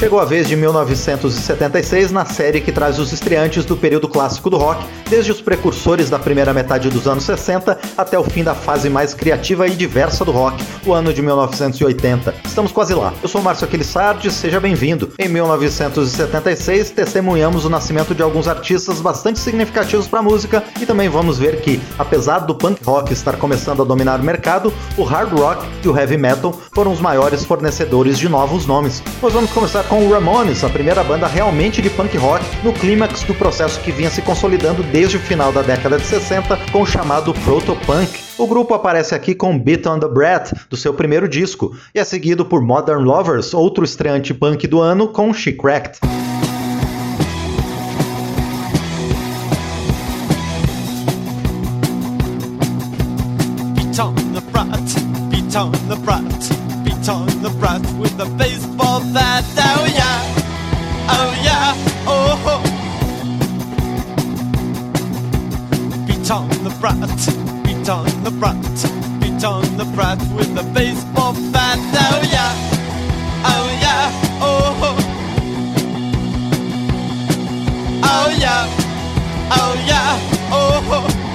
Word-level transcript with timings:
Chegou 0.00 0.18
a 0.18 0.24
vez 0.24 0.48
de 0.48 0.56
1976 0.56 2.10
na 2.10 2.24
série 2.24 2.62
que 2.62 2.72
traz 2.72 2.98
os 2.98 3.12
estreantes 3.12 3.66
do 3.66 3.76
período 3.76 4.08
clássico 4.08 4.48
do 4.48 4.56
rock, 4.56 4.82
desde 5.10 5.30
os 5.30 5.42
precursores 5.42 6.08
da 6.08 6.18
primeira 6.18 6.54
metade 6.54 6.88
dos 6.88 7.06
anos 7.06 7.24
60 7.24 7.78
até 7.98 8.18
o 8.18 8.24
fim 8.24 8.42
da 8.42 8.54
fase 8.54 8.88
mais 8.88 9.12
criativa 9.12 9.68
e 9.68 9.72
diversa 9.72 10.24
do 10.24 10.32
rock, 10.32 10.64
o 10.86 10.94
ano 10.94 11.12
de 11.12 11.20
1980. 11.20 12.34
Estamos 12.46 12.72
quase 12.72 12.94
lá. 12.94 13.12
Eu 13.22 13.28
sou 13.28 13.42
Márcio 13.42 13.66
Aquilissardi, 13.66 14.30
seja 14.30 14.58
bem-vindo. 14.58 15.12
Em 15.18 15.28
1976, 15.28 16.92
testemunhamos 16.92 17.66
o 17.66 17.68
nascimento 17.68 18.14
de 18.14 18.22
alguns 18.22 18.48
artistas 18.48 19.02
bastante 19.02 19.38
significativos 19.38 20.08
para 20.08 20.20
a 20.20 20.22
música 20.22 20.64
e 20.80 20.86
também 20.86 21.10
vamos 21.10 21.38
ver 21.38 21.60
que, 21.60 21.78
apesar 21.98 22.38
do 22.38 22.54
punk 22.54 22.82
rock 22.82 23.12
estar 23.12 23.36
começando 23.36 23.82
a 23.82 23.84
dominar 23.84 24.18
o 24.18 24.24
mercado, 24.24 24.72
o 24.96 25.02
hard 25.02 25.38
rock 25.38 25.68
e 25.84 25.88
o 25.88 25.94
heavy 25.94 26.16
metal 26.16 26.58
foram 26.72 26.90
os 26.90 27.00
maiores 27.00 27.44
fornecedores 27.44 28.18
de 28.18 28.30
novos 28.30 28.64
nomes. 28.64 29.02
Nós 29.20 29.34
vamos 29.34 29.50
começar 29.50 29.89
com 29.90 30.06
o 30.06 30.12
Ramones, 30.12 30.62
a 30.62 30.68
primeira 30.68 31.02
banda 31.02 31.26
realmente 31.26 31.82
de 31.82 31.90
punk 31.90 32.16
rock, 32.16 32.44
no 32.62 32.72
clímax 32.72 33.24
do 33.24 33.34
processo 33.34 33.80
que 33.80 33.90
vinha 33.90 34.08
se 34.08 34.22
consolidando 34.22 34.84
desde 34.84 35.16
o 35.16 35.20
final 35.20 35.52
da 35.52 35.62
década 35.62 35.98
de 35.98 36.06
60 36.06 36.56
com 36.70 36.82
o 36.82 36.86
chamado 36.86 37.34
proto-punk. 37.34 38.20
O 38.38 38.46
grupo 38.46 38.72
aparece 38.72 39.16
aqui 39.16 39.34
com 39.34 39.58
Beat 39.58 39.84
on 39.86 39.98
the 39.98 40.06
Brat, 40.06 40.52
do 40.70 40.76
seu 40.76 40.94
primeiro 40.94 41.28
disco, 41.28 41.74
e 41.92 41.98
é 41.98 42.04
seguido 42.04 42.44
por 42.44 42.62
Modern 42.62 43.02
Lovers, 43.02 43.52
outro 43.52 43.84
estreante 43.84 44.32
punk 44.32 44.64
do 44.68 44.80
ano, 44.80 45.08
com 45.08 45.34
She 45.34 45.52
Cracked. 45.52 45.98
Beat 53.74 53.98
on 53.98 54.14
the 54.14 54.40
brat, 54.52 54.70
beat 55.30 55.56
on 55.56 55.72
the 55.88 55.96
brat. 55.96 56.50
with 58.00 58.18
a 58.20 58.26
baseball 58.36 59.00
bat. 59.12 59.44
Oh 59.56 59.79
brat, 66.94 67.64
beat 67.64 67.88
on 67.88 68.04
the 68.24 68.30
brat, 68.30 68.56
beat 69.20 69.44
on 69.44 69.62
the 69.76 69.84
brat 69.94 70.18
with 70.34 70.56
a 70.58 70.62
baseball 70.74 71.34
bat. 71.52 71.78
Oh 71.78 72.22
yeah, 72.30 72.54
oh 73.44 73.68
yeah, 73.80 74.10
oh. 74.42 74.96
Oh, 78.02 78.04
oh 78.04 78.28
yeah, 78.38 78.66
oh 79.52 79.74
yeah, 79.86 80.18
oh. 80.52 80.82
oh. 80.92 81.29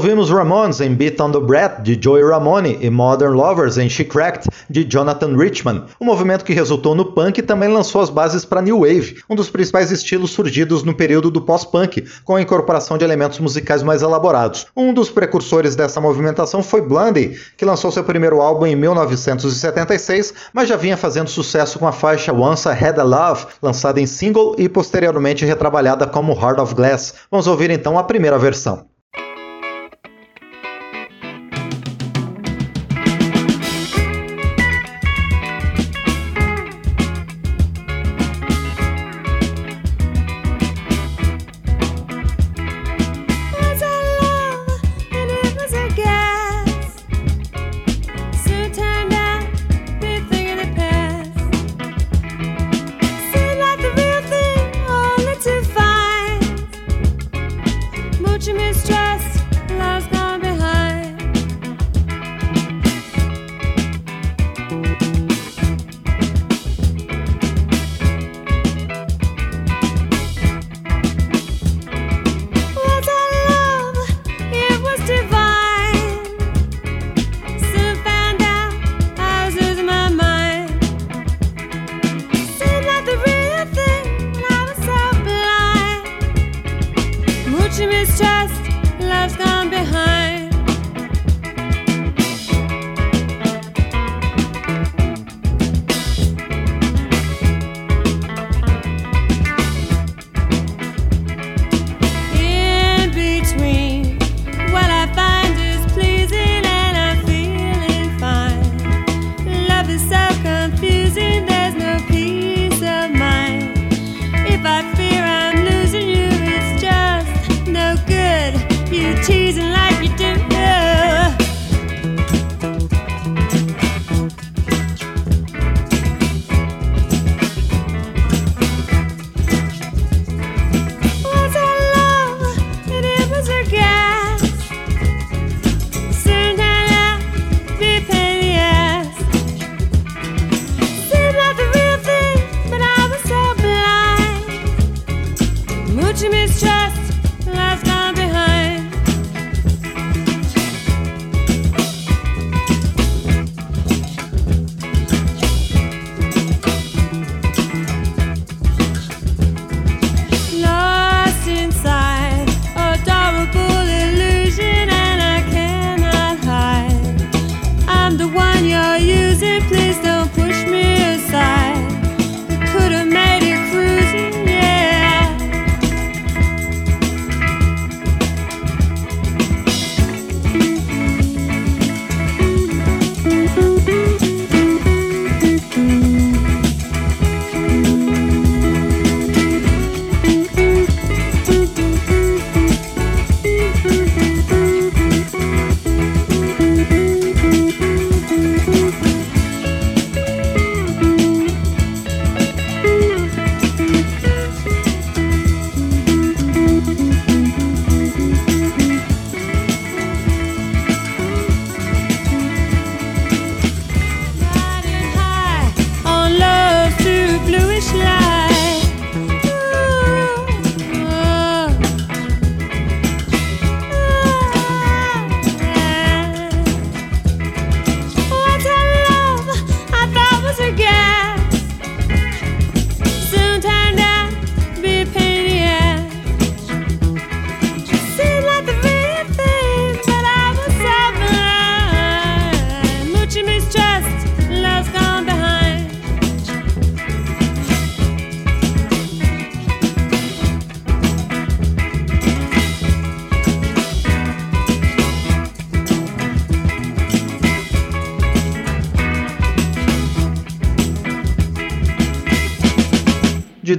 Ouvimos 0.00 0.30
Ramones 0.30 0.80
em 0.80 0.94
Beat 0.94 1.20
on 1.20 1.30
the 1.30 1.38
Brat, 1.38 1.82
de 1.82 1.98
Joey 2.02 2.22
Ramone, 2.22 2.78
e 2.80 2.88
Modern 2.88 3.34
Lovers 3.34 3.76
em 3.76 3.86
She 3.86 4.02
Cracked, 4.02 4.48
de 4.70 4.82
Jonathan 4.82 5.36
Richman. 5.36 5.84
O 6.00 6.06
movimento 6.06 6.42
que 6.42 6.54
resultou 6.54 6.94
no 6.94 7.12
punk 7.12 7.42
também 7.42 7.68
lançou 7.68 8.00
as 8.00 8.08
bases 8.08 8.42
para 8.42 8.62
New 8.62 8.80
Wave, 8.80 9.22
um 9.28 9.36
dos 9.36 9.50
principais 9.50 9.90
estilos 9.90 10.30
surgidos 10.30 10.82
no 10.84 10.94
período 10.94 11.30
do 11.30 11.42
pós-punk, 11.42 12.02
com 12.24 12.34
a 12.34 12.40
incorporação 12.40 12.96
de 12.96 13.04
elementos 13.04 13.38
musicais 13.40 13.82
mais 13.82 14.00
elaborados. 14.00 14.68
Um 14.74 14.94
dos 14.94 15.10
precursores 15.10 15.76
dessa 15.76 16.00
movimentação 16.00 16.62
foi 16.62 16.80
Blondie, 16.80 17.38
que 17.58 17.66
lançou 17.66 17.92
seu 17.92 18.02
primeiro 18.02 18.40
álbum 18.40 18.64
em 18.64 18.76
1976, 18.76 20.32
mas 20.54 20.66
já 20.66 20.76
vinha 20.76 20.96
fazendo 20.96 21.28
sucesso 21.28 21.78
com 21.78 21.86
a 21.86 21.92
faixa 21.92 22.32
Once 22.32 22.66
I 22.66 22.72
Had 22.72 22.98
a 22.98 23.02
Love, 23.02 23.44
lançada 23.60 24.00
em 24.00 24.06
single 24.06 24.54
e 24.56 24.66
posteriormente 24.66 25.44
retrabalhada 25.44 26.06
como 26.06 26.32
Heart 26.32 26.58
of 26.58 26.74
Glass. 26.74 27.16
Vamos 27.30 27.46
ouvir 27.46 27.68
então 27.68 27.98
a 27.98 28.02
primeira 28.02 28.38
versão. 28.38 28.88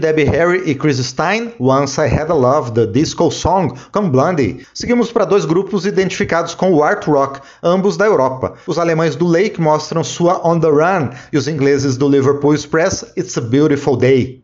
Debbie 0.02 0.24
Harry 0.24 0.64
e 0.66 0.74
Chris 0.74 0.98
Stein, 0.98 1.54
Once 1.60 2.02
I 2.02 2.12
Had 2.12 2.32
a 2.32 2.34
Love, 2.34 2.72
The 2.72 2.88
Disco 2.88 3.30
Song, 3.30 3.72
com 3.92 4.10
Blondie. 4.10 4.66
Seguimos 4.74 5.12
para 5.12 5.26
dois 5.26 5.46
grupos 5.46 5.86
identificados 5.86 6.56
com 6.56 6.74
o 6.74 6.84
art 6.84 7.06
rock, 7.06 7.40
ambos 7.62 7.96
da 7.96 8.06
Europa. 8.06 8.56
Os 8.66 8.80
alemães 8.80 9.16
do 9.16 9.28
Lake 9.28 9.62
mostram 9.62 10.04
sua 10.04 10.42
On 10.46 10.60
the 10.60 10.68
Run 10.68 11.12
e 11.32 11.38
os 11.38 11.48
ingleses 11.48 11.98
do 11.98 12.10
Liverpool 12.10 12.56
Express, 12.56 13.06
It's 13.16 13.38
a 13.38 13.42
Beautiful 13.42 13.96
Day. 13.96 14.42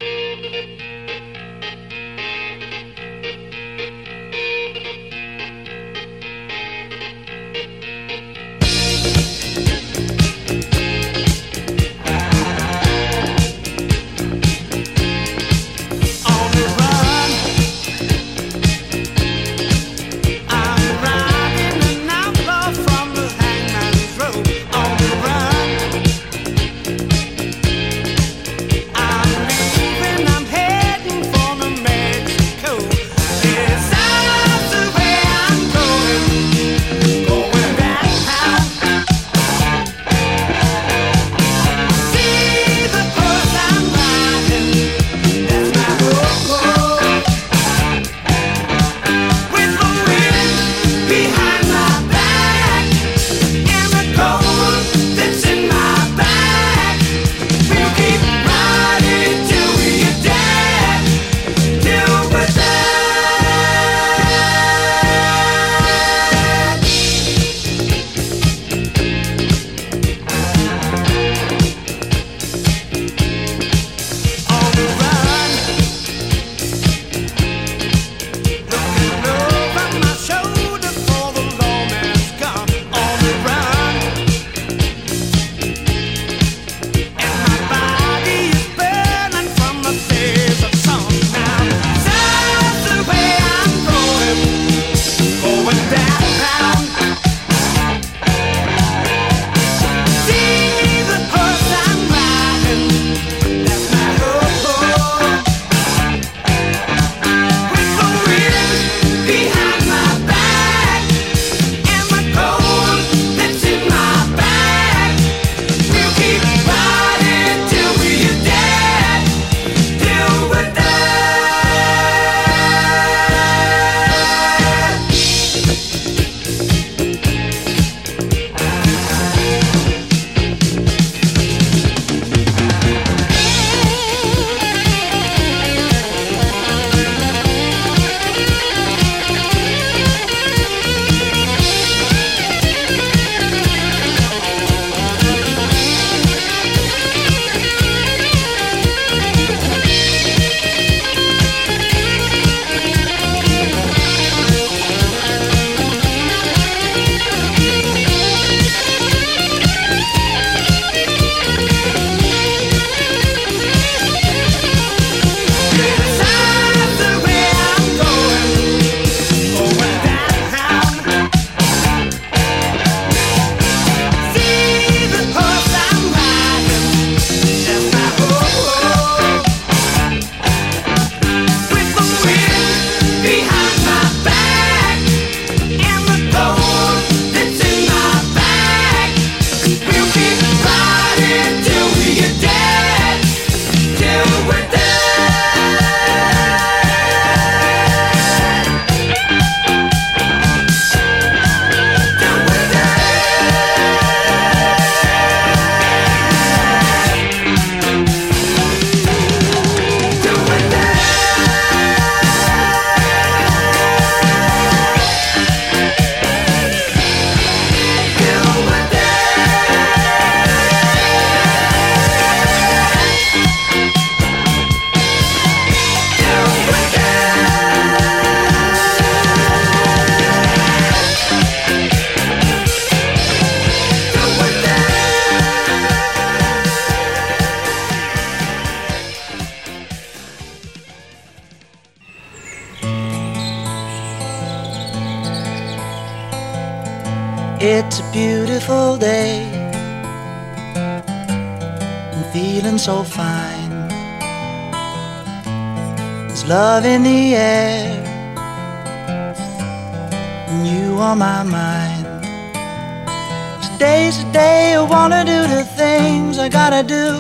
Do. 266.88 267.18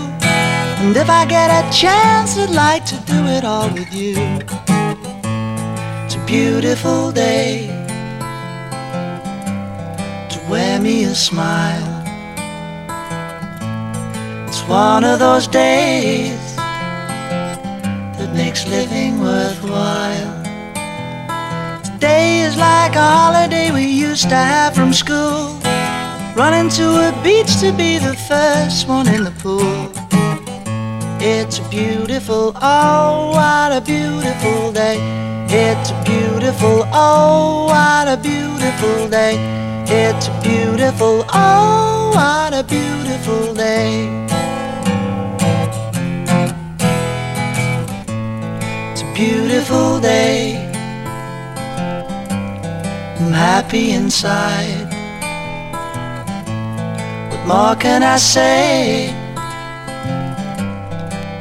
And 0.79 0.95
if 0.95 1.09
I 1.09 1.25
get 1.25 1.49
a 1.51 1.63
chance, 1.71 2.37
I'd 2.37 2.49
like 2.51 2.85
to 2.85 2.95
do 3.05 3.25
it 3.35 3.43
all 3.43 3.69
with 3.69 3.93
you. 3.93 4.15
It's 6.05 6.15
a 6.15 6.23
beautiful 6.25 7.11
day 7.11 7.67
to 10.31 10.39
wear 10.49 10.79
me 10.79 11.03
a 11.03 11.15
smile. 11.15 11.93
It's 14.47 14.61
one 14.69 15.03
of 15.03 15.19
those 15.19 15.47
days 15.47 16.55
that 18.17 18.31
makes 18.33 18.65
living 18.67 19.19
worthwhile. 19.19 20.43
Today 21.83 22.41
is 22.41 22.55
like 22.55 22.95
a 22.95 23.07
holiday 23.19 23.71
we 23.71 23.85
used 23.85 24.29
to 24.29 24.35
have 24.35 24.73
from 24.73 24.93
school. 24.93 25.56
Running 26.37 26.69
to 26.69 26.83
a 26.83 27.21
beach 27.23 27.59
to 27.61 27.71
be 27.71 27.97
the 27.97 28.13
first 28.13 28.87
one 28.87 29.07
in 29.07 29.23
the 29.23 29.31
pool. 29.41 29.89
It's 31.19 31.57
a 31.57 31.67
beautiful, 31.67 32.53
oh, 32.61 33.31
what 33.31 33.71
a 33.75 33.81
beautiful 33.81 34.71
day. 34.71 34.97
It's 35.49 35.89
a 35.89 36.03
beautiful, 36.05 36.83
oh, 36.93 37.65
what 37.65 38.07
a 38.07 38.17
beautiful 38.21 39.09
day. 39.09 39.33
It's 39.87 40.27
a 40.27 40.41
beautiful, 40.43 41.25
oh, 41.33 42.11
what 42.13 42.53
a 42.53 42.63
beautiful 42.63 43.55
day. 43.55 44.05
It's 48.91 49.01
a 49.01 49.11
beautiful 49.15 49.99
day. 49.99 50.69
I'm 53.19 53.33
happy 53.33 53.89
inside. 53.89 54.96
More 57.47 57.75
can 57.77 58.03
I 58.03 58.17
say? 58.17 59.09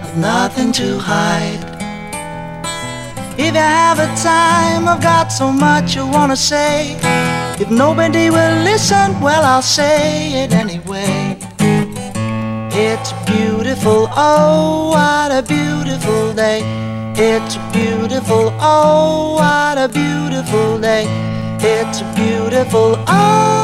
I've 0.04 0.16
nothing 0.16 0.70
to 0.70 1.00
hide. 1.00 1.64
If 3.36 3.54
you 3.54 3.60
have 3.60 3.98
a 3.98 4.06
time, 4.14 4.86
I've 4.86 5.02
got 5.02 5.32
so 5.32 5.50
much 5.50 5.96
I 5.96 6.04
wanna 6.04 6.36
say. 6.36 6.96
If 7.58 7.70
nobody 7.70 8.30
will 8.30 8.62
listen, 8.62 9.20
well, 9.20 9.42
I'll 9.42 9.62
say 9.62 10.44
it 10.44 10.52
anyway. 10.52 11.36
It's 12.70 13.12
beautiful, 13.24 14.08
oh, 14.14 14.90
what 14.94 15.32
a 15.32 15.42
beautiful 15.42 16.32
day. 16.34 16.62
It's 17.16 17.56
beautiful, 17.72 18.52
oh, 18.60 19.34
what 19.40 19.76
a 19.76 19.88
beautiful 19.88 20.78
day. 20.78 21.04
It's 21.58 22.00
beautiful, 22.14 22.94
oh. 23.08 23.55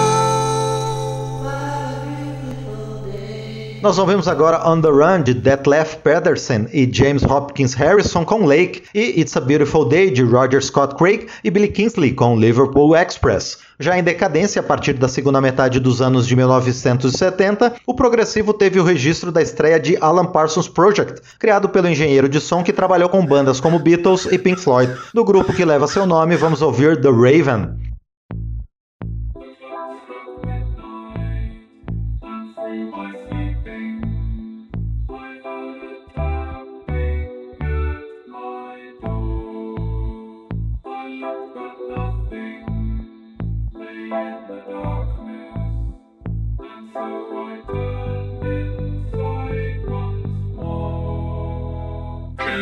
Nós 3.82 3.98
ouvimos 3.98 4.28
agora 4.28 4.64
On 4.64 4.80
the 4.80 4.88
Run 4.88 5.22
de 5.24 5.34
Detlef 5.34 5.96
Pedersen 6.04 6.68
e 6.72 6.88
James 6.92 7.24
Hopkins 7.24 7.74
Harrison 7.74 8.24
com 8.24 8.46
Lake 8.46 8.84
e 8.94 9.20
It's 9.20 9.36
a 9.36 9.40
Beautiful 9.40 9.84
Day 9.84 10.08
de 10.08 10.22
Roger 10.22 10.62
Scott 10.62 10.94
Craig 10.94 11.26
e 11.42 11.50
Billy 11.50 11.66
Kingsley 11.66 12.12
com 12.12 12.38
Liverpool 12.38 12.94
Express. 12.96 13.58
Já 13.80 13.98
em 13.98 14.04
decadência, 14.04 14.60
a 14.60 14.62
partir 14.62 14.92
da 14.92 15.08
segunda 15.08 15.40
metade 15.40 15.80
dos 15.80 16.00
anos 16.00 16.28
de 16.28 16.36
1970, 16.36 17.74
o 17.84 17.92
progressivo 17.92 18.54
teve 18.54 18.78
o 18.78 18.84
registro 18.84 19.32
da 19.32 19.42
estreia 19.42 19.80
de 19.80 19.98
Alan 20.00 20.26
Parsons 20.26 20.68
Project, 20.68 21.20
criado 21.40 21.68
pelo 21.68 21.88
engenheiro 21.88 22.28
de 22.28 22.40
som 22.40 22.62
que 22.62 22.72
trabalhou 22.72 23.08
com 23.08 23.26
bandas 23.26 23.58
como 23.58 23.80
Beatles 23.80 24.26
e 24.26 24.38
Pink 24.38 24.60
Floyd. 24.60 24.94
Do 25.12 25.24
grupo 25.24 25.52
que 25.52 25.64
leva 25.64 25.88
seu 25.88 26.06
nome, 26.06 26.36
vamos 26.36 26.62
ouvir 26.62 27.00
The 27.00 27.10
Raven. 27.10 27.91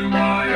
my 0.08 0.49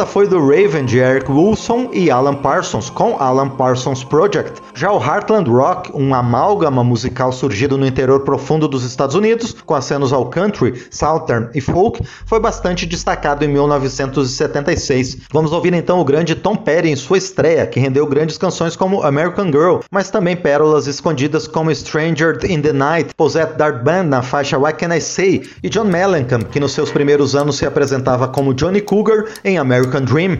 Essa 0.00 0.10
foi 0.10 0.26
do 0.26 0.40
Raven 0.40 0.86
de 0.86 0.98
Eric 0.98 1.30
Wilson 1.30 1.90
e 1.92 2.10
Alan 2.10 2.34
Parsons 2.34 2.88
com 2.88 3.18
Alan 3.18 3.50
Parsons 3.50 4.02
Project. 4.02 4.62
Já 4.80 4.90
o 4.90 4.98
Heartland 4.98 5.46
Rock, 5.46 5.92
um 5.94 6.14
amálgama 6.14 6.82
musical 6.82 7.32
surgido 7.32 7.76
no 7.76 7.86
interior 7.86 8.20
profundo 8.20 8.66
dos 8.66 8.82
Estados 8.82 9.14
Unidos, 9.14 9.54
com 9.66 9.74
acenos 9.74 10.10
ao 10.10 10.30
country, 10.30 10.86
southern 10.90 11.50
e 11.54 11.60
folk, 11.60 12.02
foi 12.24 12.40
bastante 12.40 12.86
destacado 12.86 13.44
em 13.44 13.48
1976. 13.48 15.18
Vamos 15.30 15.52
ouvir 15.52 15.74
então 15.74 16.00
o 16.00 16.04
grande 16.06 16.34
Tom 16.34 16.56
Petty 16.56 16.88
em 16.88 16.96
sua 16.96 17.18
estreia, 17.18 17.66
que 17.66 17.78
rendeu 17.78 18.06
grandes 18.06 18.38
canções 18.38 18.74
como 18.74 19.02
American 19.02 19.48
Girl, 19.48 19.80
mas 19.90 20.10
também 20.10 20.34
pérolas 20.34 20.86
escondidas 20.86 21.46
como 21.46 21.74
Stranger 21.74 22.38
in 22.48 22.62
the 22.62 22.72
Night, 22.72 23.14
Posette 23.14 23.58
Dart 23.58 23.84
Band 23.84 24.04
na 24.04 24.22
faixa 24.22 24.56
What 24.56 24.78
Can 24.78 24.96
I 24.96 25.00
Say 25.02 25.42
e 25.62 25.68
John 25.68 25.84
Mellencamp, 25.84 26.44
que 26.44 26.58
nos 26.58 26.72
seus 26.72 26.90
primeiros 26.90 27.36
anos 27.36 27.58
se 27.58 27.66
apresentava 27.66 28.28
como 28.28 28.54
Johnny 28.54 28.80
Cougar 28.80 29.26
em 29.44 29.58
American 29.58 30.00
Dream. 30.04 30.38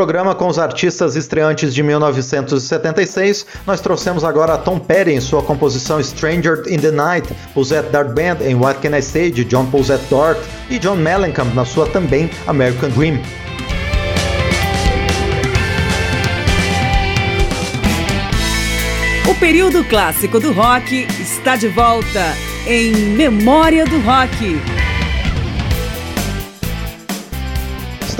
Programa 0.00 0.34
com 0.34 0.46
os 0.46 0.58
artistas 0.58 1.14
estreantes 1.14 1.74
de 1.74 1.82
1976, 1.82 3.44
nós 3.66 3.82
trouxemos 3.82 4.24
agora 4.24 4.56
Tom 4.56 4.78
Petty 4.78 5.10
em 5.10 5.20
sua 5.20 5.42
composição 5.42 6.02
Stranger 6.02 6.62
in 6.66 6.78
the 6.78 6.90
Night, 6.90 7.28
o 7.54 7.62
Zet 7.62 7.90
Dart 7.90 8.08
Band 8.14 8.42
em 8.42 8.54
What 8.54 8.80
Can 8.80 8.96
I 8.96 9.02
Say 9.02 9.30
de 9.30 9.44
John 9.44 9.66
Paul 9.66 9.84
Zet 9.84 10.02
Dart 10.10 10.38
e 10.70 10.78
John 10.78 10.96
Mellencamp 10.96 11.54
na 11.54 11.66
sua 11.66 11.86
também 11.86 12.30
American 12.46 12.88
Dream. 12.88 13.20
O 19.30 19.34
período 19.34 19.84
clássico 19.84 20.40
do 20.40 20.50
rock 20.50 21.06
está 21.20 21.56
de 21.56 21.68
volta 21.68 22.34
em 22.66 22.94
Memória 22.94 23.84
do 23.84 24.00
Rock. 24.00 24.79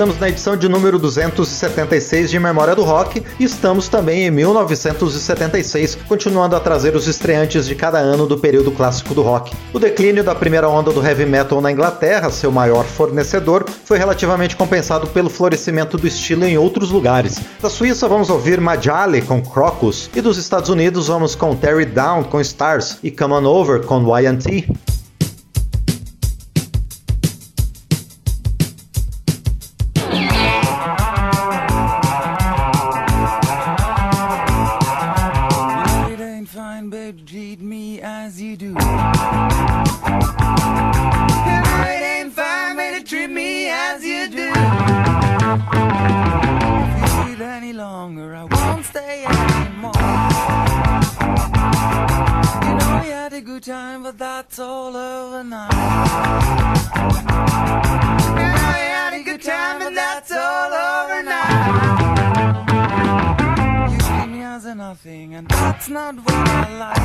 Estamos 0.01 0.19
na 0.19 0.29
edição 0.29 0.57
de 0.57 0.67
número 0.67 0.97
276 0.97 2.31
de 2.31 2.39
Memória 2.39 2.75
do 2.75 2.81
Rock 2.81 3.21
e 3.39 3.43
estamos 3.43 3.87
também 3.87 4.23
em 4.23 4.31
1976, 4.31 5.93
continuando 6.07 6.55
a 6.55 6.59
trazer 6.59 6.95
os 6.95 7.05
estreantes 7.05 7.67
de 7.67 7.75
cada 7.75 7.99
ano 7.99 8.25
do 8.25 8.35
período 8.35 8.71
clássico 8.71 9.13
do 9.13 9.21
rock. 9.21 9.55
O 9.71 9.77
declínio 9.77 10.23
da 10.23 10.33
primeira 10.33 10.67
onda 10.67 10.91
do 10.91 11.05
heavy 11.05 11.27
metal 11.27 11.61
na 11.61 11.71
Inglaterra, 11.71 12.31
seu 12.31 12.51
maior 12.51 12.83
fornecedor, 12.83 13.63
foi 13.85 13.99
relativamente 13.99 14.55
compensado 14.55 15.05
pelo 15.05 15.29
florescimento 15.29 15.99
do 15.99 16.07
estilo 16.07 16.45
em 16.45 16.57
outros 16.57 16.89
lugares. 16.89 17.39
Da 17.61 17.69
Suíça 17.69 18.07
vamos 18.07 18.31
ouvir 18.31 18.59
Majali 18.59 19.21
com 19.21 19.39
Crocus 19.39 20.09
e 20.15 20.19
dos 20.19 20.39
Estados 20.39 20.71
Unidos 20.71 21.09
vamos 21.09 21.35
com 21.35 21.55
Terry 21.55 21.85
Down 21.85 22.23
com 22.23 22.41
Stars 22.41 22.97
e 23.03 23.11
Come 23.11 23.35
On 23.35 23.45
Over 23.45 23.81
com 23.81 24.01
Y&T. 24.17 24.67
it's 54.51 54.59
all 54.59 54.93
over 54.97 55.45
now. 55.45 55.69
Had 58.35 59.13
a 59.13 59.23
good 59.23 59.41
time, 59.41 59.95
that's 59.95 60.29
all 60.33 60.73
over 60.73 61.23
now. 61.23 62.65
You've 63.89 64.75
nothing, 64.75 65.35
and 65.35 65.47
that's 65.47 65.87
not 65.87 66.15
what 66.15 66.35
I 66.35 66.67
like. 66.83 66.97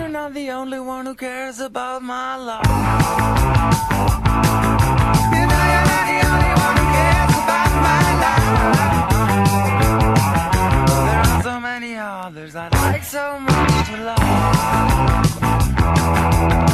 You're 0.00 0.08
not 0.08 0.32
the 0.32 0.50
only 0.50 0.80
one 0.80 1.04
who 1.04 1.14
cares 1.14 1.60
about 1.60 2.00
my 2.02 2.36
life. 2.36 2.64
You 5.34 5.44
know 5.50 5.64
you're 5.72 5.88
not 5.92 6.06
the 6.12 6.20
only 6.32 6.52
one 6.64 6.76
who 6.80 6.86
cares 6.96 7.34
about 7.42 7.72
my 7.82 8.02
life 8.24 8.48
others 11.98 12.54
I'd 12.54 12.72
like 12.74 13.02
so 13.02 13.38
much 13.40 13.86
to 13.88 13.96
love. 16.62 16.67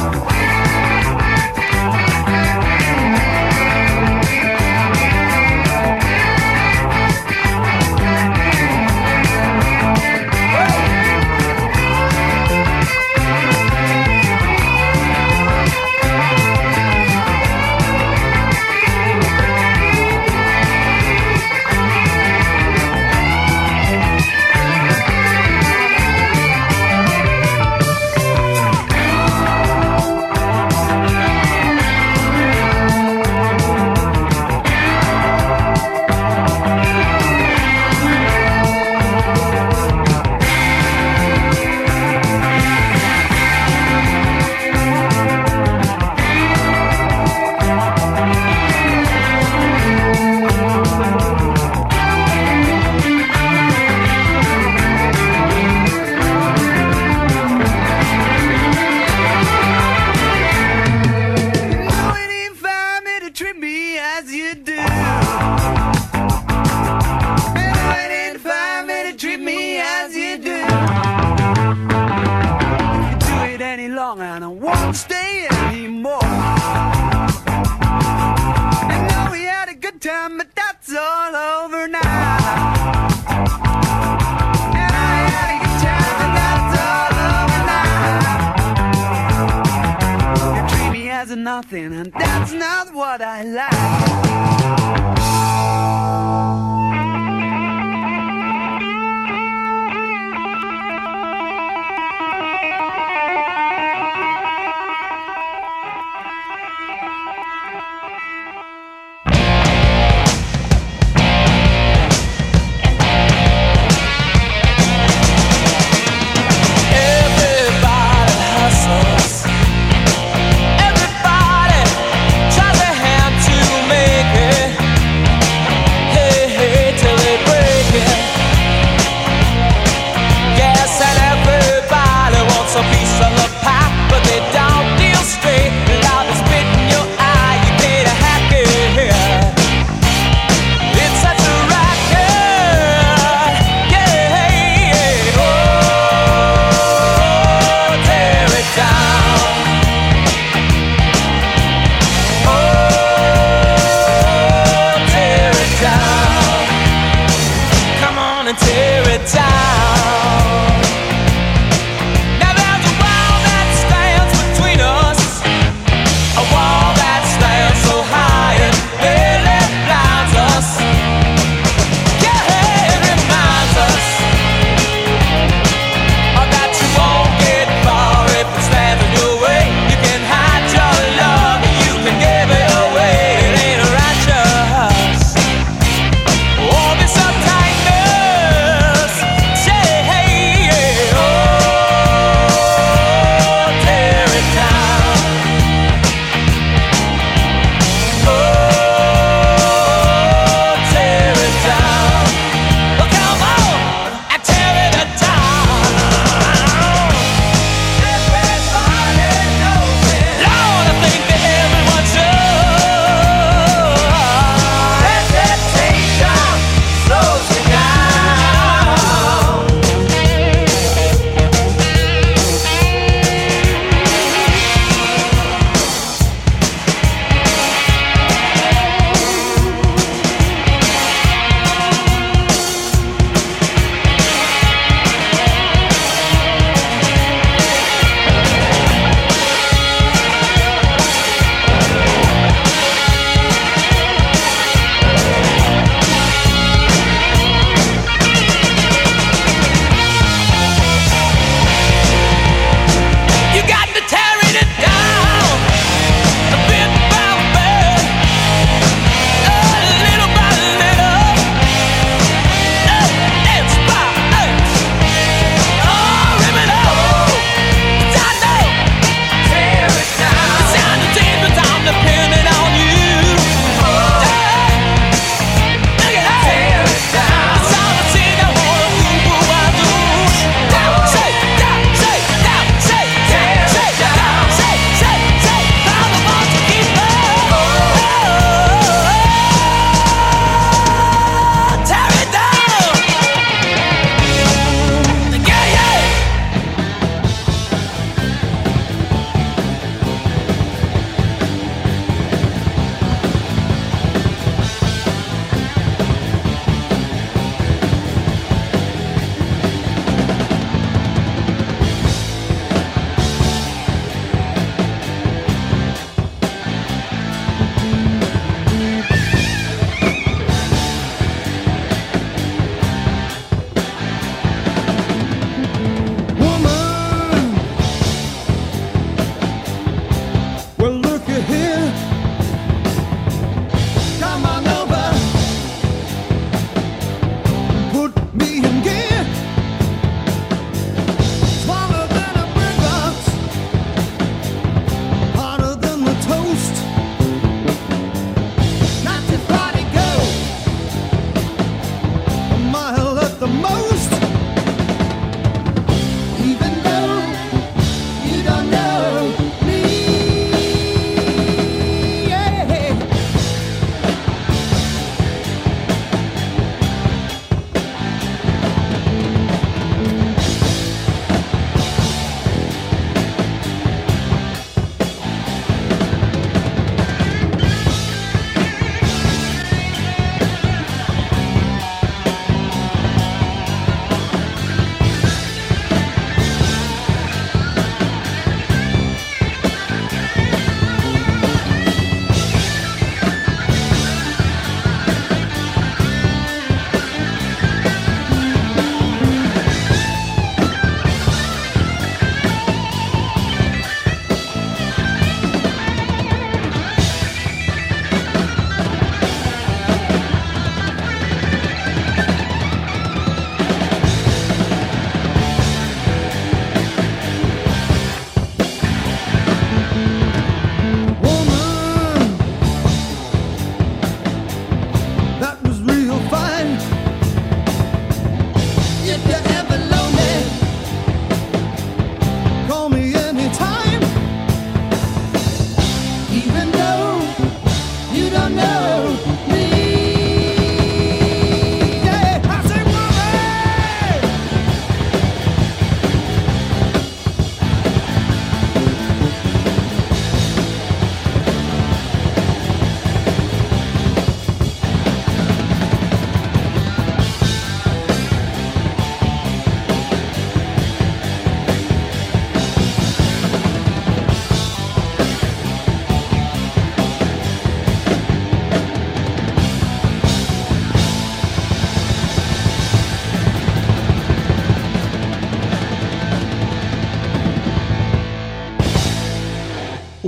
nothing, 91.55 91.93
and 91.93 92.11
that's 92.11 92.51
not 92.51 92.93
what 92.93 93.21
I 93.21 93.43
like. 93.43 93.74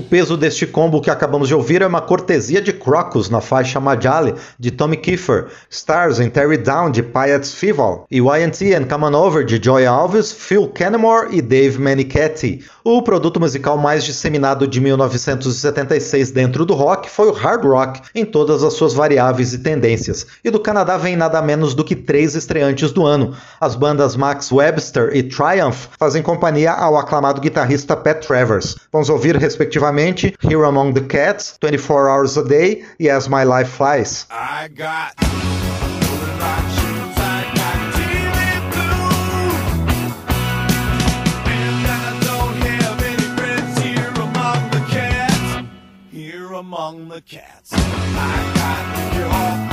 Peso 0.10 0.38
deste 0.38 0.66
combo 0.66 1.02
que 1.02 1.10
acabamos 1.10 1.48
de 1.48 1.56
ouvir 1.56 1.82
é 1.82 1.88
uma 1.88 2.02
cortesia 2.02 2.62
de 2.62 2.72
Crocus 2.72 3.30
na 3.30 3.42
faixa 3.42 3.80
Majali, 3.80 4.34
de 4.58 4.72
Tommy 4.72 4.96
Kiefer, 4.96 5.48
Stars 5.70 6.20
em 6.20 6.30
Terry 6.30 6.58
Down, 6.58 6.92
de 6.92 7.04
Piet's 7.04 7.54
Fival, 7.54 8.06
e 8.10 8.20
YNT 8.20 8.74
and 8.74 8.86
Come 8.90 9.06
On 9.06 9.14
Over, 9.14 9.44
de 9.44 9.62
Joy 9.62 9.86
Alves, 9.86 10.32
Phil 10.32 10.68
Kennemore 10.70 11.36
e 11.36 11.42
Dave 11.42 11.78
Manichetti. 11.80 12.64
O 12.84 13.02
produto 13.02 13.40
musical 13.40 13.78
mais 13.78 14.04
disseminado 14.06 14.66
de 14.66 14.80
1976 14.80 16.32
dentro 16.32 16.66
do 16.66 16.74
rock 16.74 17.10
foi 17.10 17.28
o 17.28 17.34
hard 17.34 17.66
rock, 17.66 18.02
em 18.16 18.24
todas 18.24 18.64
as 18.64 18.74
suas 18.74 18.94
variáveis 18.94 19.54
e 19.54 19.60
tendências. 19.60 20.26
E 20.44 20.50
do 20.50 20.60
Canadá 20.60 20.96
vem 20.96 21.18
nada 21.18 21.42
menos 21.42 21.74
do 21.74 21.84
que 21.84 21.96
três 21.96 22.34
estreantes 22.34 22.92
do 22.92 23.06
ano. 23.06 23.36
As 23.60 23.76
bandas 23.76 24.16
Max 24.16 24.52
Webster 24.52 25.12
e 25.14 25.24
Triumph 25.24 25.88
fazem 26.00 26.24
companhia 26.24 26.72
ao 26.72 26.98
aclamado 26.98 27.42
guitarrista 27.42 27.96
Pat 27.96 28.26
Travers. 28.26 28.78
Vamos 28.92 29.10
ouvir, 29.10 29.36
respectivamente, 29.36 29.97
Here 29.98 30.64
Among 30.64 30.94
the 30.94 31.02
Cats, 31.02 31.58
24 31.58 32.10
Hours 32.12 32.38
a 32.38 32.48
Day 32.48 32.86
e 33.02 33.10
As 33.10 33.30
My 33.30 33.44
Life 33.44 33.70
Flies. 33.70 34.28
I 34.30 34.68
got 34.68 35.16
among 46.58 47.10
the 47.10 47.22
cats. 47.22 47.72
I 47.74 48.54
got 48.56 49.16
your 49.16 49.67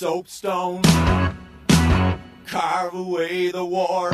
soapstone. 0.00 0.80
Carve 2.46 2.94
away 2.94 3.50
the 3.50 3.62
war. 3.62 4.10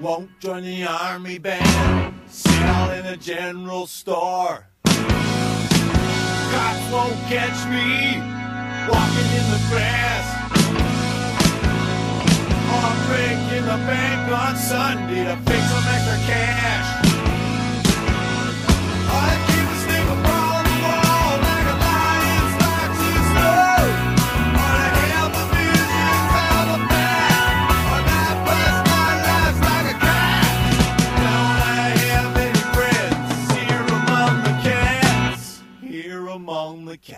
Won't 0.00 0.30
join 0.38 0.62
the 0.62 0.84
army 0.84 1.38
band. 1.38 2.14
Sell 2.28 2.92
in 2.92 3.06
a 3.06 3.16
general 3.16 3.88
store. 3.88 4.68
Cops 4.84 6.84
won't 6.92 7.18
catch 7.26 7.66
me 7.66 8.20
walking 8.88 9.30
in 9.40 9.46
the 9.54 9.60
grass. 9.70 10.26
Or 12.78 12.92
breaking 13.08 13.66
the 13.66 13.78
bank 13.90 14.30
on 14.30 14.54
Sunday 14.54 15.24
to 15.24 15.36
fix 15.50 15.62
some 15.68 15.88
extra 15.88 16.18
cash. 16.30 17.11
public 36.92 37.16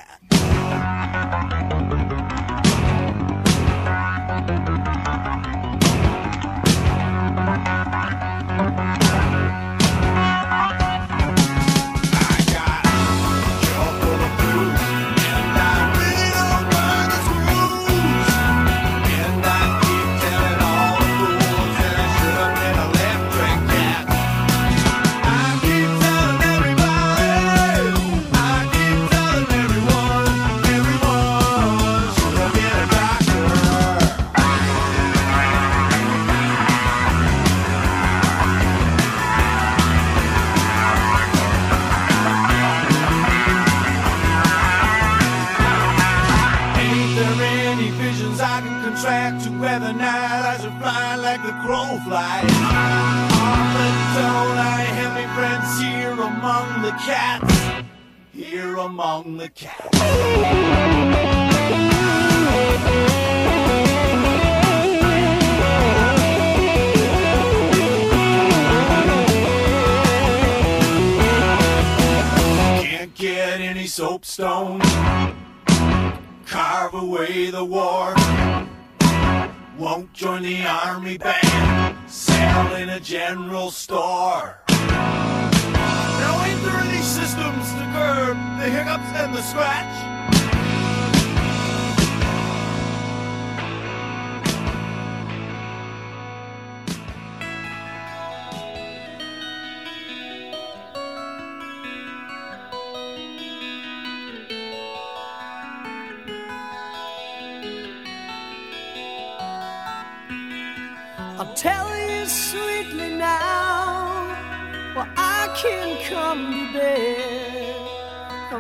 general 83.15 83.71
store. 83.71 84.59
Now 84.69 86.45
ain't 86.45 86.61
there 86.65 86.79
any 86.79 87.01
systems 87.01 87.71
to 87.75 87.85
curb 87.95 88.37
the 88.59 88.69
hiccups 88.69 89.07
and 89.15 89.33
the 89.33 89.41
scratch? 89.41 90.14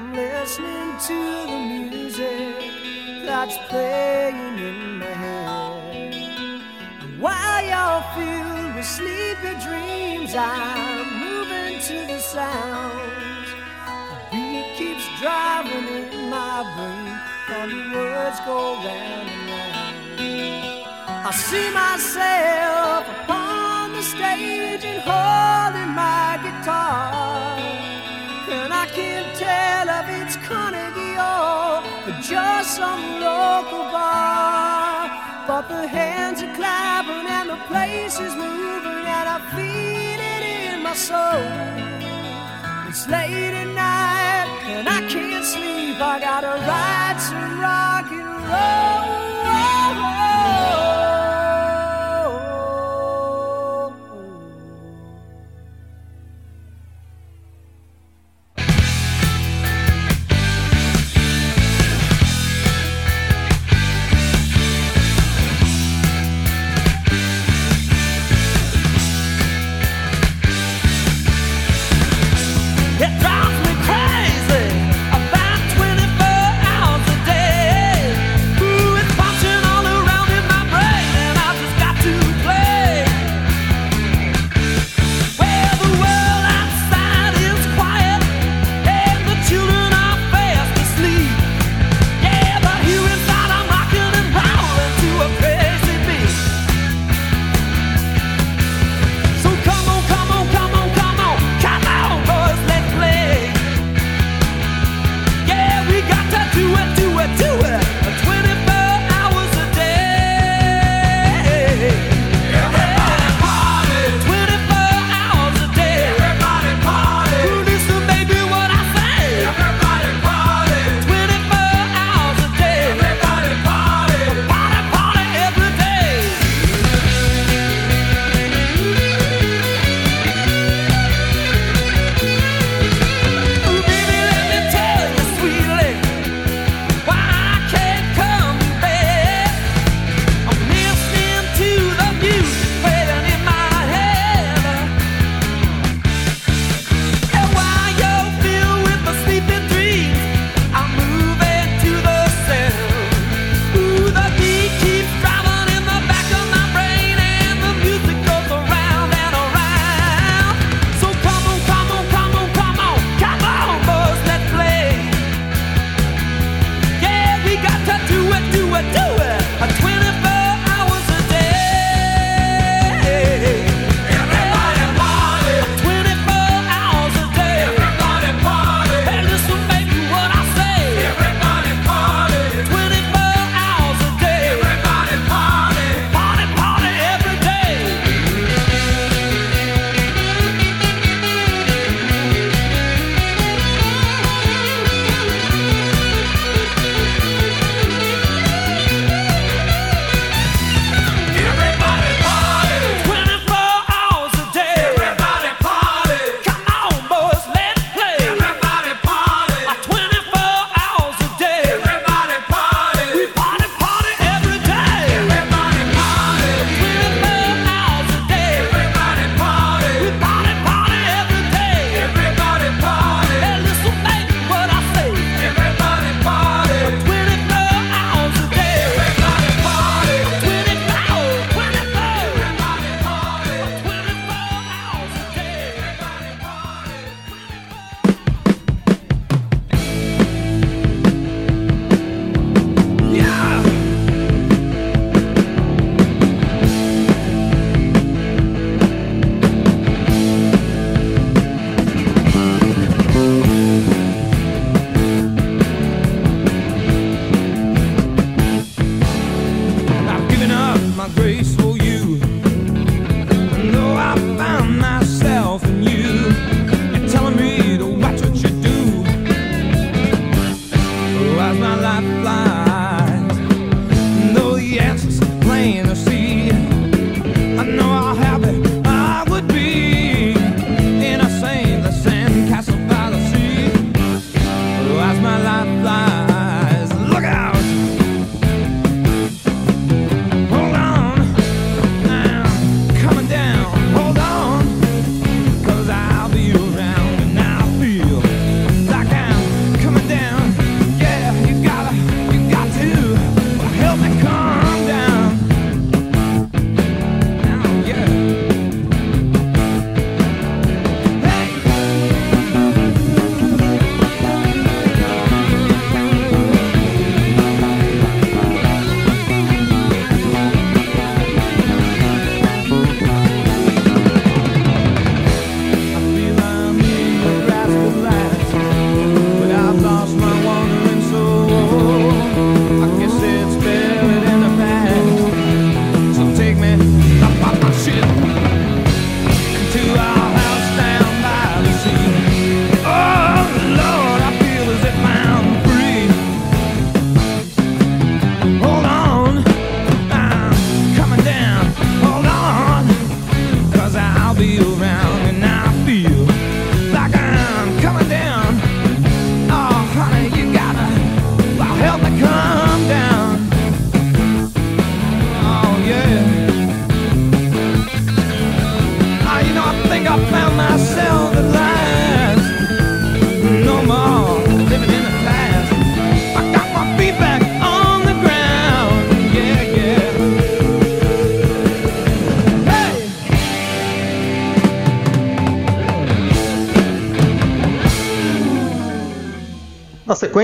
I'm 0.04 0.12
listening 0.12 0.98
to 1.08 1.18
the 1.50 1.58
music 1.88 3.24
that's 3.24 3.56
playing 3.68 4.58
in 4.58 4.98
my 4.98 5.06
head. 5.06 6.14
And 7.00 7.20
while 7.22 7.64
y'all 7.64 8.04
filled 8.14 8.74
with 8.76 8.84
sleepy 8.84 9.54
dreams, 9.64 10.34
I'm 10.36 11.08
moving 11.24 11.80
to 11.88 11.96
the 12.12 12.18
sound. 12.18 13.46
The 14.30 14.36
beat 14.36 14.76
keeps 14.76 15.06
driving 15.22 15.88
in 15.88 16.28
my 16.28 16.60
brain, 16.76 17.16
and 17.56 17.70
the 17.72 17.96
words 17.96 18.40
go 18.40 18.74
round 18.84 19.28
and 19.34 19.48
round. 19.48 21.26
I 21.28 21.32
see 21.32 21.70
myself 21.72 23.08
upon 23.08 23.92
the 23.94 24.02
stage 24.02 24.84
and 24.84 25.00
holding 25.00 25.94
my 25.94 26.38
guitar. 26.44 27.53
If 29.96 30.06
it's 30.20 30.36
Carnegie 30.48 31.14
Hall 31.14 31.84
or 32.06 32.14
just 32.20 32.76
some 32.76 33.02
local 33.20 33.84
bar. 33.94 35.08
But 35.46 35.68
the 35.68 35.86
hands 35.86 36.42
are 36.42 36.54
clapping 36.54 37.26
and 37.38 37.48
the 37.50 37.60
place 37.70 38.18
is 38.18 38.34
moving 38.34 39.04
and 39.18 39.26
I 39.36 39.38
feel 39.54 40.20
it 40.34 40.42
in 40.74 40.82
my 40.82 40.94
soul. 40.94 41.44
It's 42.88 43.06
late 43.08 43.54
at 43.62 43.68
night 43.68 44.48
and 44.66 44.88
I 44.88 45.00
can't 45.08 45.44
sleep. 45.44 46.00
I 46.00 46.18
gotta 46.18 46.54
ride 46.70 47.18
some 47.20 47.60
rock 47.60 48.10
and 48.10 48.28
roll. 48.50 49.23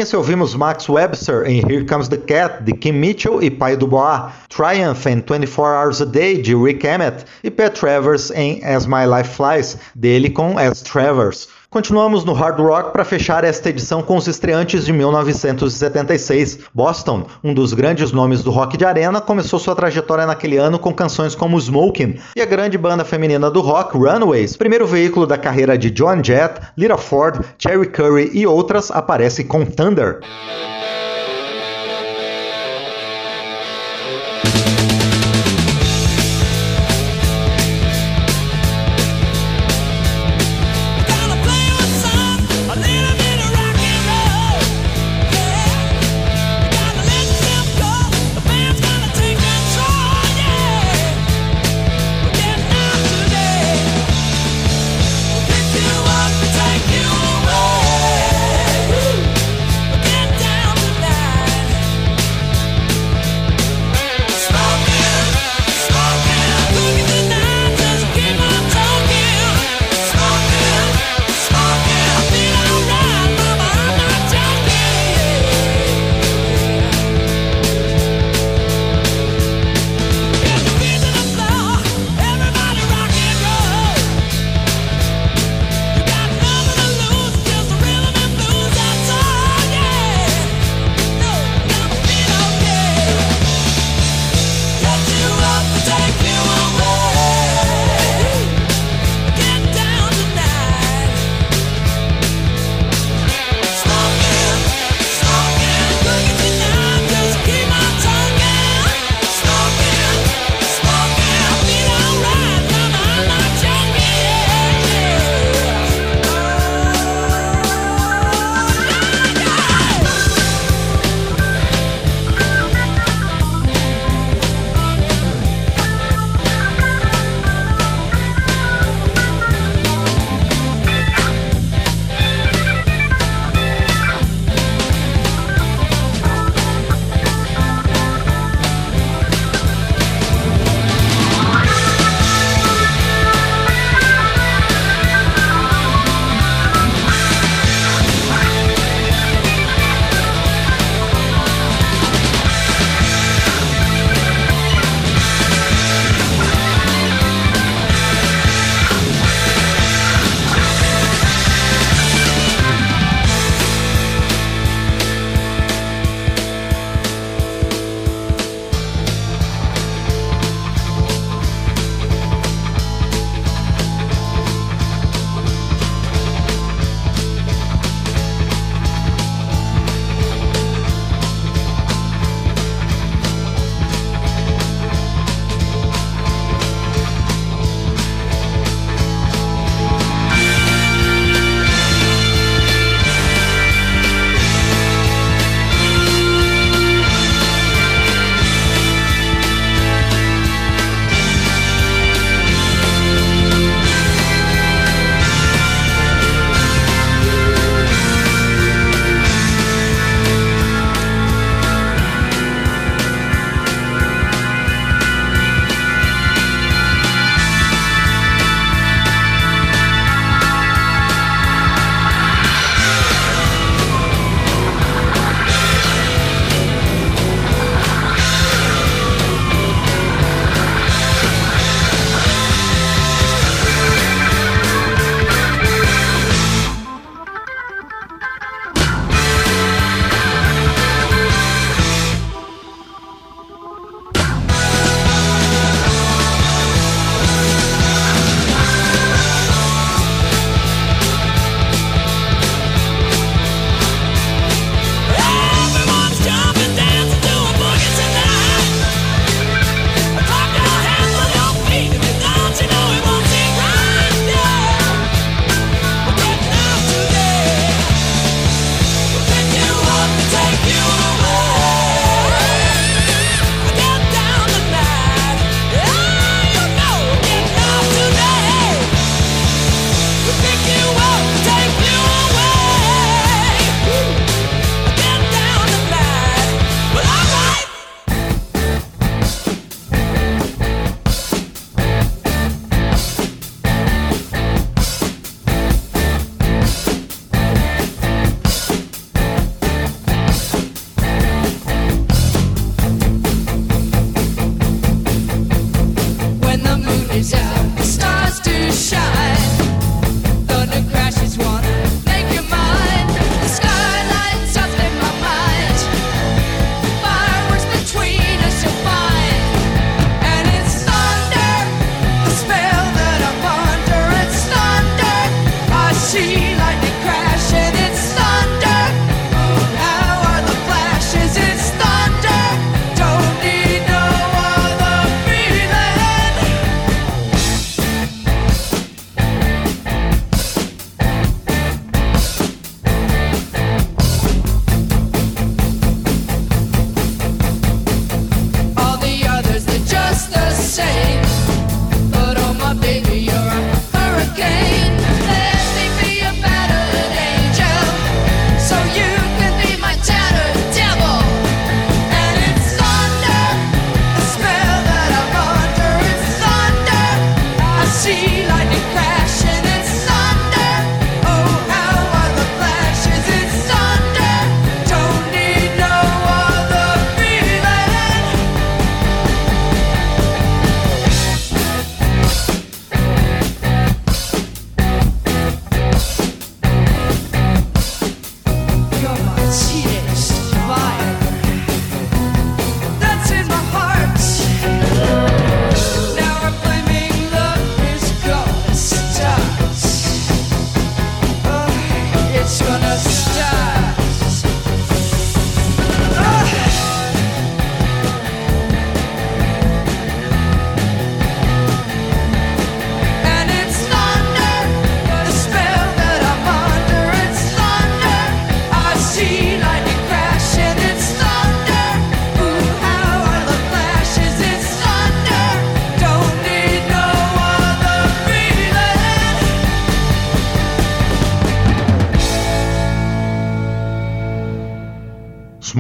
Sequência, 0.01 0.19
ouvimos 0.19 0.55
Max 0.55 0.89
Webster 0.89 1.45
em 1.47 1.59
Here 1.59 1.85
Comes 1.85 2.09
the 2.09 2.17
Cat, 2.17 2.63
de 2.63 2.73
Kim 2.73 2.93
Mitchell 2.93 3.43
e 3.43 3.51
Pai 3.51 3.77
Dubois, 3.77 4.33
Triumph 4.49 5.07
em 5.07 5.17
24 5.17 5.63
Hours 5.63 6.01
a 6.01 6.07
Day, 6.07 6.41
de 6.41 6.55
Rick 6.55 6.87
Emmett, 6.87 7.27
e 7.45 7.51
Pat 7.51 7.79
Travers 7.79 8.31
em 8.31 8.65
As 8.65 8.87
My 8.87 9.05
Life 9.05 9.35
Flies, 9.35 9.77
dele 9.95 10.31
com 10.31 10.57
As 10.57 10.81
Travers. 10.81 11.49
Continuamos 11.71 12.25
no 12.25 12.33
hard 12.33 12.59
rock 12.59 12.93
para 12.93 13.05
fechar 13.05 13.45
esta 13.45 13.71
edição 13.71 14.03
com 14.03 14.17
os 14.17 14.27
estreantes 14.27 14.85
de 14.85 14.93
1976. 14.93 16.59
Boston, 16.75 17.29
um 17.45 17.55
dos 17.55 17.73
grandes 17.73 18.11
nomes 18.11 18.43
do 18.43 18.51
rock 18.51 18.77
de 18.77 18.85
arena, 18.85 19.21
começou 19.21 19.57
sua 19.61 19.77
trajetória 19.77 20.27
naquele 20.27 20.57
ano 20.57 20.81
com 20.81 20.93
canções 20.93 21.37
como 21.37 21.57
Smokin' 21.57 22.19
e 22.35 22.43
a 22.43 22.45
grande 22.45 22.77
banda 22.77 23.05
feminina 23.05 23.49
do 23.49 23.61
rock, 23.61 23.97
Runaways, 23.97 24.57
primeiro 24.57 24.85
veículo 24.85 25.29
da 25.29 25.39
carreira 25.39 25.79
de 25.79 25.95
Joan 25.97 26.25
Jett, 26.25 26.61
Lita 26.77 26.99
Ford, 26.99 27.45
Cherry 27.57 27.87
Curry 27.87 28.33
e 28.35 28.45
outras, 28.45 28.91
aparece 28.91 29.45
com 29.45 29.65
Thunder. 29.65 30.19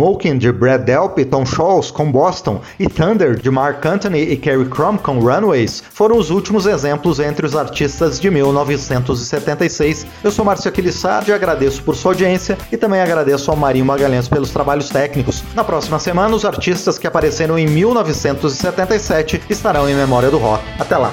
Smoking 0.00 0.38
de 0.38 0.50
Brad 0.50 0.80
Delp 0.80 1.18
e 1.18 1.26
Tom 1.26 1.44
Scholz 1.44 1.90
com 1.90 2.10
Boston 2.10 2.62
e 2.78 2.88
Thunder 2.88 3.36
de 3.36 3.50
Mark 3.50 3.84
Anthony 3.84 4.22
e 4.22 4.36
Carrie 4.38 4.64
Crum 4.64 4.96
com 4.96 5.18
Runaways 5.18 5.82
foram 5.92 6.16
os 6.16 6.30
últimos 6.30 6.64
exemplos 6.64 7.20
entre 7.20 7.44
os 7.44 7.54
artistas 7.54 8.18
de 8.18 8.30
1976. 8.30 10.06
Eu 10.24 10.30
sou 10.30 10.42
Márcio 10.42 10.70
Aquilissardi, 10.70 11.34
agradeço 11.34 11.82
por 11.82 11.94
sua 11.94 12.12
audiência 12.12 12.56
e 12.72 12.78
também 12.78 13.02
agradeço 13.02 13.50
ao 13.50 13.56
Marinho 13.58 13.84
Magalhães 13.84 14.26
pelos 14.26 14.48
trabalhos 14.48 14.88
técnicos. 14.88 15.44
Na 15.54 15.64
próxima 15.64 15.98
semana, 15.98 16.34
os 16.34 16.46
artistas 16.46 16.98
que 16.98 17.06
apareceram 17.06 17.58
em 17.58 17.66
1977 17.66 19.42
estarão 19.50 19.86
em 19.86 19.94
memória 19.94 20.30
do 20.30 20.38
rock. 20.38 20.64
Até 20.78 20.96
lá! 20.96 21.12